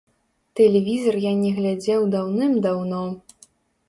[0.59, 3.03] Тэлевізар я не глядзеў даўным-даўно.